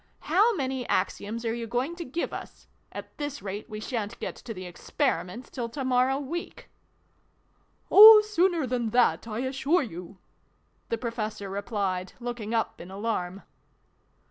[0.33, 2.65] "How many Axioms are you going to give us?
[2.91, 6.71] At this rate, we sha'n't get to the Experi ments till to morrow week!""
[7.91, 10.17] Oh, sooner than that, I assure you!"
[10.89, 13.43] the Professor replied, looking up in alarm.